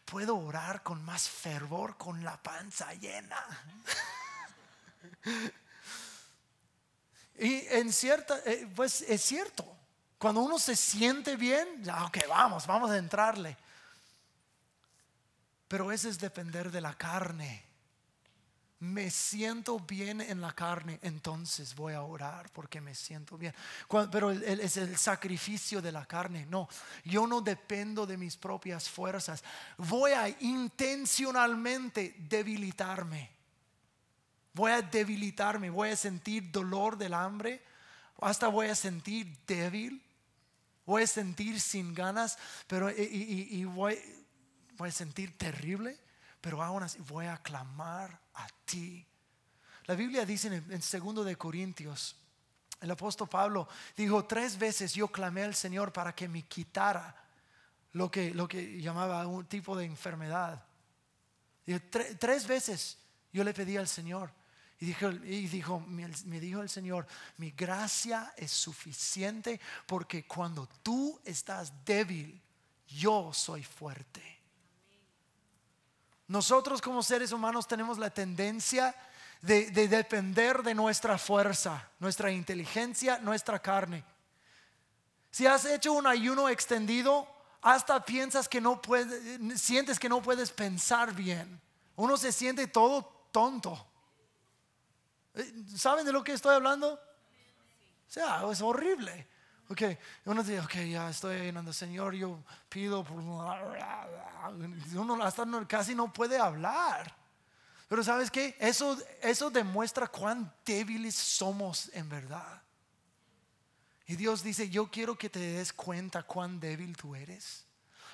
[0.04, 3.42] puedo orar con más fervor con la panza llena.
[7.40, 9.74] y en cierta, eh, pues es cierto,
[10.18, 13.56] Cuando uno se siente bien, ya, ok, vamos, vamos a entrarle.
[15.70, 17.63] Pero ese es depender de la carne.
[18.84, 23.54] Me siento bien en la carne, entonces voy a orar porque me siento bien.
[24.12, 26.46] pero es el sacrificio de la carne.
[26.48, 26.68] No,
[27.06, 29.42] yo no dependo de mis propias fuerzas.
[29.78, 33.32] Voy a intencionalmente debilitarme.
[34.54, 37.64] Voy a debilitarme, voy a sentir dolor del hambre,
[38.20, 40.04] hasta voy a sentir débil,
[40.86, 43.98] voy a sentir sin ganas, pero y voy,
[44.76, 46.03] voy a sentir terrible,
[46.44, 49.08] pero aún así voy a clamar a ti.
[49.86, 52.18] La Biblia dice en, en segundo de Corintios,
[52.82, 57.16] el apóstol Pablo dijo, tres veces yo clamé al Señor para que me quitara
[57.94, 60.62] lo que, lo que llamaba un tipo de enfermedad.
[62.20, 62.98] tres veces
[63.32, 64.34] yo le pedí al Señor.
[64.82, 71.22] Y dijo, y dijo, me dijo el Señor, mi gracia es suficiente porque cuando tú
[71.24, 72.42] estás débil,
[72.86, 74.33] yo soy fuerte.
[76.28, 78.96] Nosotros como seres humanos tenemos la tendencia
[79.42, 84.06] de, depender de nuestra fuerza, nuestra inteligencia, nuestra carne.
[85.32, 87.28] Si has hecho un ayuno extendido,
[87.62, 91.62] hasta piensas que no puedes, sientes que no puedes pensar bien.
[91.96, 93.86] Uno se siente todo tonto.
[95.34, 96.94] Eh, ¿Saben de lo que estoy hablando?
[96.94, 99.28] O sea, es horrible.
[99.70, 99.82] Ok,
[100.26, 103.18] uno dice, ok, ya estoy ayunando, Señor, yo pido por...
[103.18, 107.16] Uno hasta casi no puede hablar.
[107.88, 108.58] Pero ¿sabes qué?
[108.60, 112.62] Eso, eso demuestra cuán débiles somos en verdad.
[114.06, 117.66] Y Dios dice, yo quiero que te des cuenta cuán débil tú eres.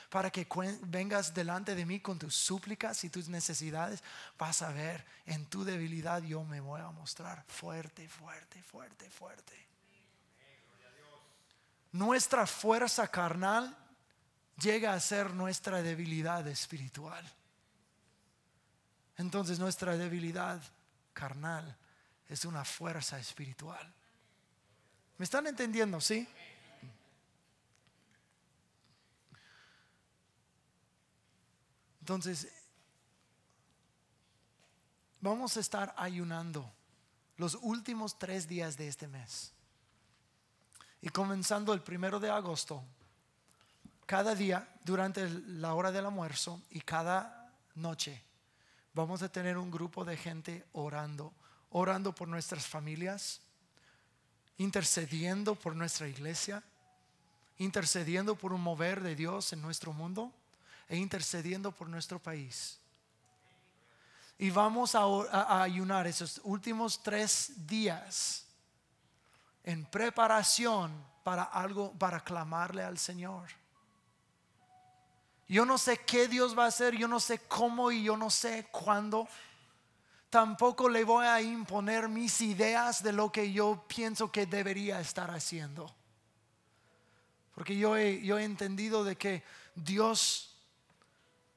[0.10, 0.48] Para que
[0.84, 4.04] vengas delante de mí con tus súplicas y tus necesidades,
[4.38, 9.69] vas a ver en tu debilidad yo me voy a mostrar fuerte, fuerte, fuerte, fuerte
[11.92, 13.76] nuestra fuerza carnal
[14.62, 17.26] llega a ser nuestra debilidad espiritual.
[19.18, 20.62] Entonces nuestra debilidad
[21.14, 21.78] carnal
[22.28, 23.94] es una fuerza espiritual.
[25.18, 26.00] ¿Me están entendiendo?
[26.00, 26.28] ¿Sí?
[32.00, 32.48] Entonces,
[35.20, 36.74] vamos a estar ayunando
[37.38, 39.54] los últimos tres días de este mes.
[41.02, 42.84] Y comenzando el primero de agosto,
[44.06, 48.24] cada día durante la hora del almuerzo y cada noche
[48.94, 51.32] vamos a tener un grupo de gente orando,
[51.70, 53.40] orando por nuestras familias,
[54.58, 56.64] intercediendo por nuestra iglesia,
[57.60, 60.34] intercediendo por un mover de Dios en nuestro mundo
[60.90, 62.80] e intercediendo por nuestro país.
[64.38, 68.49] Y vamos a, a ayunar esos últimos tres días
[69.70, 70.92] en preparación
[71.24, 73.48] para algo, para clamarle al Señor.
[75.48, 78.32] Yo no sé qué Dios va a hacer, yo no sé cómo y yo no
[78.32, 79.28] sé cuándo.
[80.32, 85.30] Tampoco le voy a imponer mis ideas de lo que yo pienso que debería estar
[85.30, 85.94] haciendo.
[87.54, 89.44] Porque yo he, yo he entendido de que
[89.76, 90.56] Dios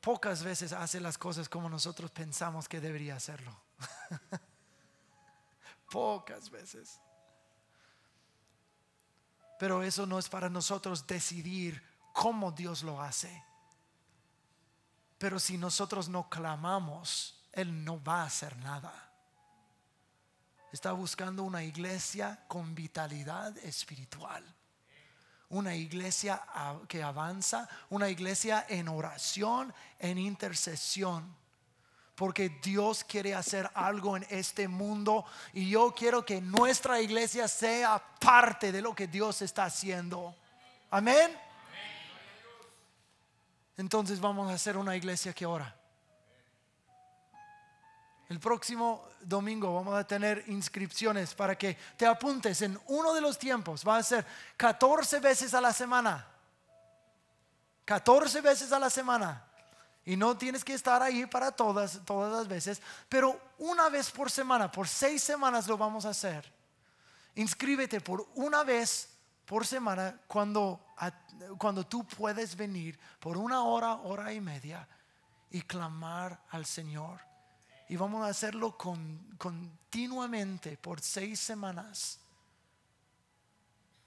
[0.03, 3.59] pocas veces hace las cosas como nosotros pensamos que debería hacerlo.
[5.91, 7.01] pocas veces.
[9.63, 11.81] Pero eso no es para nosotros decidir
[12.13, 13.45] cómo Dios lo hace.
[15.19, 18.93] Pero si nosotros no clamamos, Él no va a hacer nada.
[20.73, 24.45] Está buscando una iglesia con vitalidad espiritual.
[25.51, 26.45] Una iglesia
[26.89, 31.37] que avanza, una iglesia en oración, en intercesión
[32.15, 38.03] porque Dios quiere hacer algo en este mundo y yo quiero que nuestra iglesia sea
[38.21, 40.35] parte de lo que Dios está haciendo.
[40.91, 41.37] Amén.
[43.77, 45.75] Entonces vamos a hacer una iglesia que ora.
[48.29, 53.39] El próximo domingo vamos a tener inscripciones para que te apuntes en uno de los
[53.39, 53.87] tiempos.
[53.87, 54.25] Va a ser
[54.57, 56.27] 14 veces a la semana.
[57.85, 59.45] 14 veces a la semana.
[60.05, 64.31] Y no tienes que estar ahí para todas, todas las veces, pero una vez por
[64.31, 66.53] semana, por seis semanas lo vamos a hacer.
[67.37, 69.09] Inscríbete por una vez
[69.47, 70.85] por semana cuando,
[71.59, 74.87] cuando tú puedes venir por una hora, hora y media
[75.51, 77.21] y clamar al Señor.
[77.89, 82.19] Y vamos a hacerlo continuamente por seis semanas.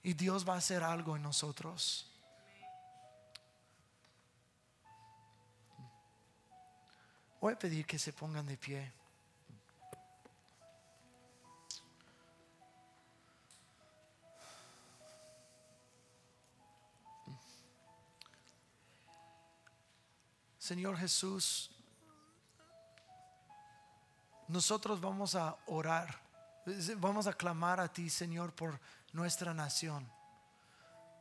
[0.04, 2.12] Y Dios va a hacer algo en nosotros.
[7.46, 8.92] Voy a pedir que se pongan de pie.
[20.58, 21.70] Señor Jesús,
[24.48, 26.20] nosotros vamos a orar,
[26.98, 28.80] vamos a clamar a ti, Señor, por
[29.14, 30.12] nuestra nación.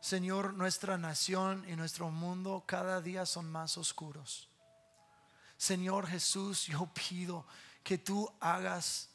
[0.00, 4.48] Señor, nuestra nación y nuestro mundo cada día son más oscuros.
[5.56, 7.46] Señor Jesús, yo pido
[7.82, 9.08] que tú hagas,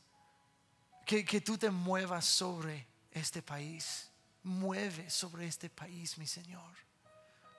[1.05, 4.09] que, que tú te muevas sobre este país.
[4.43, 6.73] Mueve sobre este país, mi Señor.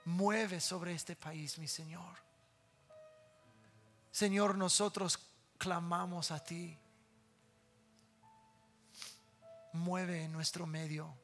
[0.05, 2.17] Mueve sobre este país, mi Señor.
[4.11, 5.19] Señor, nosotros
[5.57, 6.77] clamamos a ti.
[9.73, 11.15] Mueve en nuestro medio.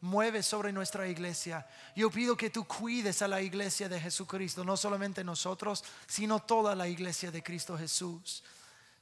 [0.00, 1.66] Mueve sobre nuestra iglesia.
[1.96, 6.74] Yo pido que tú cuides a la iglesia de Jesucristo, no solamente nosotros, sino toda
[6.76, 8.44] la iglesia de Cristo Jesús.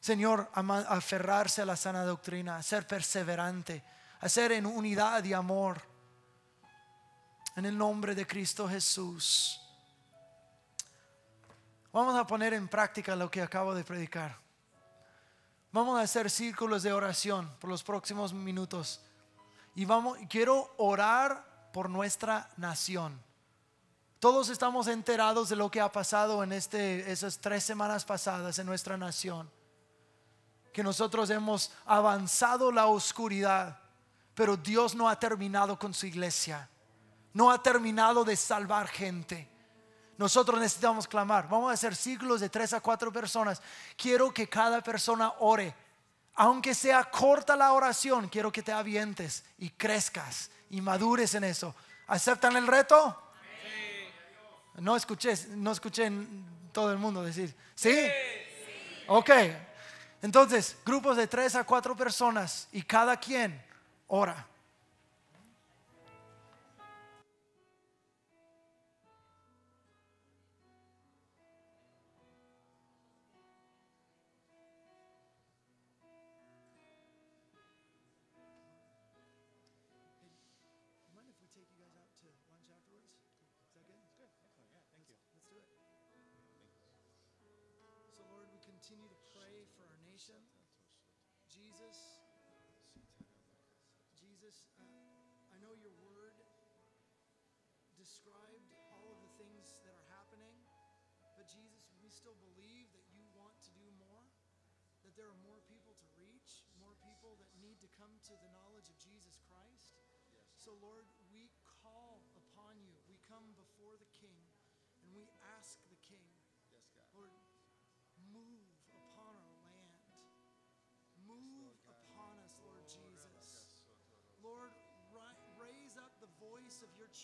[0.00, 3.82] Señor, aferrarse a la sana doctrina, ser perseverante,
[4.20, 5.82] hacer en unidad y amor.
[7.56, 9.60] En el nombre de Cristo Jesús.
[11.92, 14.38] Vamos a poner en práctica lo que acabo de predicar.
[15.72, 19.00] Vamos a hacer círculos de oración por los próximos minutos.
[19.76, 23.22] Y vamos, quiero orar por nuestra nación.
[24.18, 28.64] Todos estamos enterados de lo que ha pasado en este, esas tres semanas pasadas en
[28.64, 29.50] nuestra nación.
[30.72, 33.78] Que nosotros hemos avanzado la oscuridad,
[34.34, 36.70] pero Dios no ha terminado con su iglesia.
[37.34, 39.46] No ha terminado de salvar gente.
[40.16, 41.50] Nosotros necesitamos clamar.
[41.50, 43.60] Vamos a hacer ciclos de tres a cuatro personas.
[43.94, 45.74] Quiero que cada persona ore.
[46.36, 51.74] Aunque sea corta la oración, quiero que te avientes y crezcas y madures en eso.
[52.06, 53.22] ¿Aceptan el reto?
[54.76, 56.10] No escuché, no escuché
[56.72, 58.06] todo el mundo decir, ¿sí?
[59.06, 59.30] Ok.
[60.20, 63.64] Entonces, grupos de tres a cuatro personas y cada quien
[64.08, 64.46] ora.
[88.86, 90.38] continue to pray for our nation.
[91.50, 92.22] Jesus,
[94.14, 96.38] Jesus, uh, I know your word
[97.98, 100.54] described all of the things that are happening,
[101.34, 104.22] but Jesus, we still believe that you want to do more,
[105.02, 108.50] that there are more people to reach, more people that need to come to the
[108.54, 109.98] knowledge of Jesus Christ.
[110.54, 111.50] So, Lord, we
[111.82, 112.94] call upon you.
[113.10, 114.46] We come before the King
[115.02, 115.26] and we
[115.58, 115.82] ask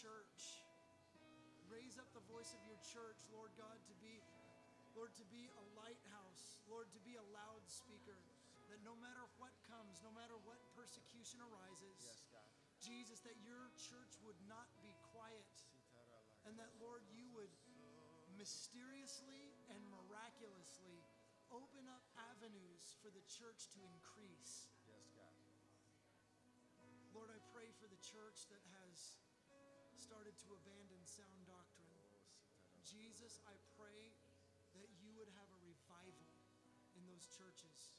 [0.02, 0.58] church.
[1.70, 4.18] Raise up the voice of your church, Lord God, to be,
[4.98, 8.18] Lord, to be a lighthouse, Lord, to be a loudspeaker
[8.66, 12.50] that no matter what comes, no matter what persecution arises, yes,
[12.82, 15.46] Jesus, that your church would not be quiet.
[16.50, 17.52] And that, Lord, you would
[18.34, 20.98] mysteriously and miraculously
[21.54, 22.02] open up
[22.34, 24.66] avenues for the church to increase.
[24.90, 25.36] Yes, God.
[27.14, 29.22] Lord, I pray for the church that has
[30.02, 31.94] started to abandon sound doctrine.
[32.82, 34.10] Jesus, I pray
[34.74, 36.26] that you would have a revival
[36.98, 37.94] in those churches.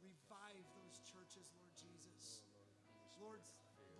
[0.00, 2.40] Revive those churches, Lord Jesus.
[3.20, 3.44] Lord,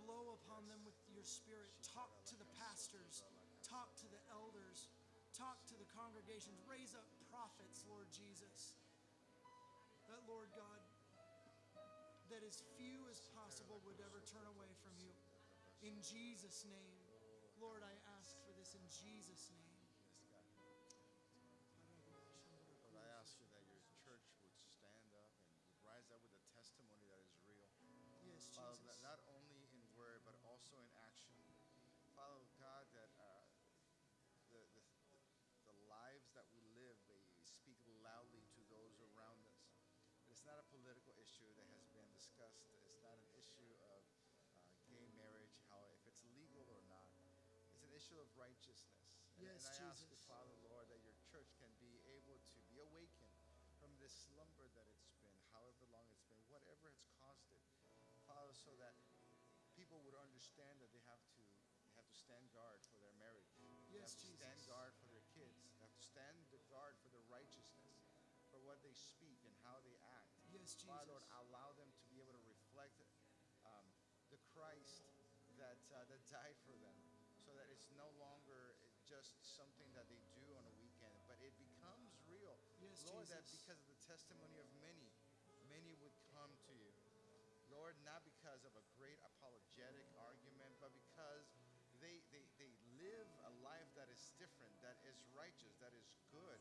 [0.01, 1.69] blow upon them with your spirit.
[1.93, 3.21] Talk to the pastors,
[3.61, 4.89] talk to the elders,
[5.37, 6.57] talk to the congregations.
[6.65, 8.73] Raise up prophets, Lord Jesus.
[10.09, 10.81] That, Lord God,
[12.33, 15.13] that as few as possible would ever turn away from you.
[15.85, 17.02] In Jesus' name,
[17.63, 19.79] Lord, I ask for this in Jesus' name.
[20.27, 20.75] Yes, God.
[22.91, 26.35] Lord, I ask you that your church would stand up and would rise up with
[26.35, 27.71] a testimony that is real.
[28.27, 28.99] Yes, Jesus.
[28.99, 31.39] Not only in word, but also in action.
[32.19, 33.47] Father God, that uh,
[34.51, 34.83] the, the,
[35.71, 39.71] the lives that we live, they speak loudly to those around us.
[40.27, 42.67] It's not a political issue that has been discussed.
[42.75, 43.02] It's
[48.35, 49.07] righteousness.
[49.39, 50.03] And, yes, and I Jesus.
[50.03, 53.37] ask you, Father, Lord, that your church can be able to be awakened
[53.79, 57.63] from this slumber that it's been, however long it's been, whatever has caused it.
[58.27, 58.95] Father, so that
[59.75, 61.43] people would understand that they have to
[61.91, 63.51] they have to stand guard for their marriage.
[63.55, 65.61] They yes, have to stand guard for their kids.
[65.61, 68.09] They have to stand the guard for their righteousness,
[68.49, 70.33] for what they speak and how they act.
[70.49, 70.89] Yes, Jesus.
[70.89, 71.92] Father, Lord, allow them
[77.97, 82.57] no longer just something that they do on a weekend, but it becomes real
[83.07, 85.07] Lord, that because of the testimony of many,
[85.67, 86.91] many would come to you.
[87.71, 91.51] Lord, not because of a great apologetic argument, but because
[91.99, 96.59] they, they, they live a life that is different, that is righteous, that is good.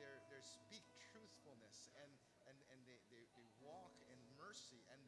[0.00, 0.82] They're, they speak
[1.12, 2.10] truthfulness and,
[2.48, 4.98] and, and they, they, they walk in mercy and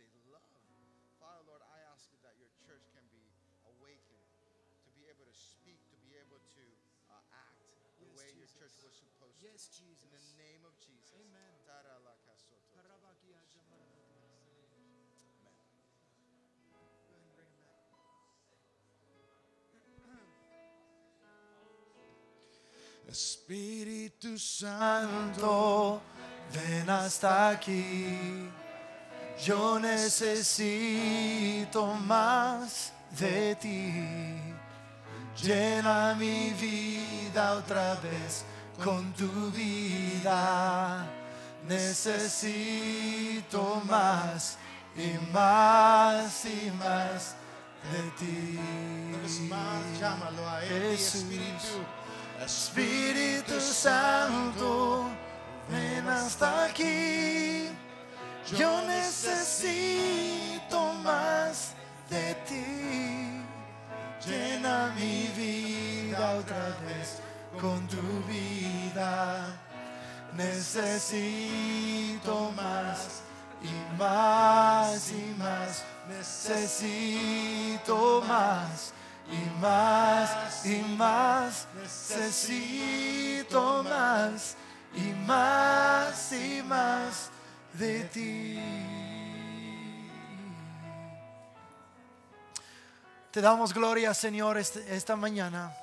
[5.35, 6.65] to be able to speak, to be able to
[7.11, 7.59] uh, act
[7.99, 9.47] the Yes, way your church was supposed to.
[9.51, 9.85] Yes, to.
[9.85, 11.11] In the name of Jesus.
[11.19, 11.53] Amen.
[11.67, 12.71] Taralakasoto.
[12.71, 12.95] Go ahead
[16.95, 17.95] and bring him back.
[23.09, 26.01] Espíritu Santo,
[26.51, 28.51] ven hasta aquí.
[29.45, 30.75] Yo necesito
[32.07, 34.55] más de ti.
[35.43, 38.45] Llena mi vida otra vez
[38.83, 41.07] con tu vida.
[41.69, 42.63] Necesito
[43.87, 44.57] más
[44.97, 47.35] y más y más
[47.93, 48.59] de ti.
[49.49, 50.93] más, llámalo a él.
[50.93, 51.85] Espíritu.
[52.45, 55.09] Espíritu Santo,
[55.71, 57.69] ven hasta aquí.
[58.59, 60.13] Yo necesito
[61.03, 61.75] más
[62.11, 63.14] de ti.
[64.27, 67.21] Llena mi vida otra vez
[67.61, 69.55] con tu vida.
[70.35, 73.21] Necesito más
[73.63, 75.85] y más y más.
[76.09, 78.95] Necesito más
[79.31, 81.67] y más y más.
[81.83, 84.57] Necesito más
[84.95, 87.31] y más y más
[87.75, 89.14] de ti.
[93.35, 95.77] Te damos gloria, Señor, este- esta mañana.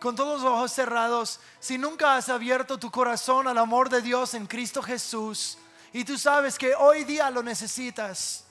[0.00, 4.32] Con todos los ojos cerrados, si nunca has abierto tu corazón al amor de Dios
[4.32, 5.58] en Cristo Jesús
[5.92, 8.44] y tú sabes que hoy día lo necesitas,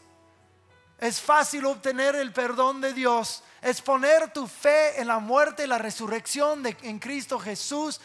[0.99, 5.67] es fácil obtener el perdón de Dios, es poner tu fe en la muerte y
[5.67, 7.99] la resurrección de, en Cristo Jesús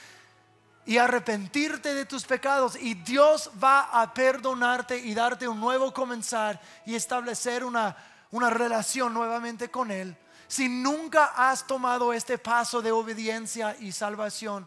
[0.87, 6.59] y arrepentirte de tus pecados y Dios va a perdonarte y darte un nuevo comenzar
[6.87, 7.95] y establecer una,
[8.31, 10.17] una relación nuevamente con Él.
[10.49, 14.67] Si nunca has tomado este paso de obediencia y salvación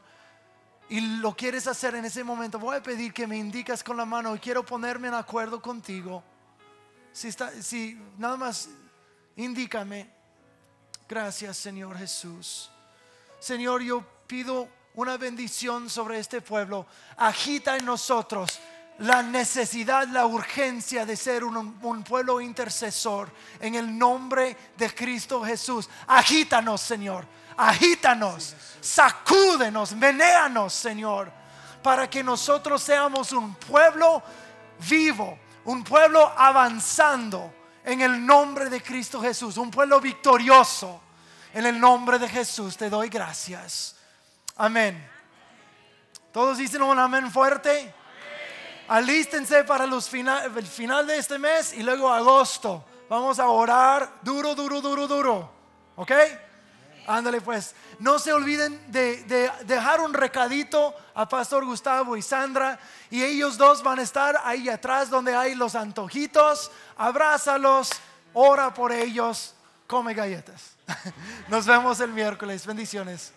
[0.89, 4.05] y lo quieres hacer en ese momento, voy a pedir que me indicas con la
[4.05, 6.23] mano y quiero ponerme en acuerdo contigo.
[7.11, 8.69] Si, está, si nada más
[9.35, 10.09] indícame.
[11.07, 12.69] Gracias Señor Jesús.
[13.39, 16.85] Señor, yo pido una bendición sobre este pueblo.
[17.17, 18.59] Agita en nosotros
[18.99, 25.89] la necesidad, la urgencia de ser un, pueblo intercesor en el nombre de Cristo Jesús.
[26.07, 27.25] Agítanos, Señor.
[27.57, 28.55] Agítanos.
[28.81, 31.31] Sacúdenos, menéanos, Señor.
[31.81, 34.21] Para que nosotros seamos un pueblo
[34.89, 41.01] vivo, un pueblo avanzando en el nombre de Cristo Jesús, un pueblo victorioso.
[41.53, 43.95] En el nombre de Jesús te doy gracias.
[44.55, 45.09] Amén.
[46.31, 47.93] Todos dicen un amén fuerte.
[48.93, 52.85] Alístense para el final de este mes y luego agosto.
[53.09, 55.51] Vamos a orar duro, duro, duro, duro.
[55.95, 56.11] ¿Ok?
[57.07, 57.73] Ándale pues.
[57.97, 62.79] No se olviden de, de dejar un recadito a Pastor Gustavo y Sandra.
[63.09, 66.69] Y ellos dos van a estar ahí atrás donde hay los antojitos.
[66.95, 67.89] Abrázalos,
[68.31, 69.55] ora por ellos,
[69.87, 70.75] come galletas.
[71.47, 72.63] Nos vemos el miércoles.
[72.63, 73.33] Bendiciones.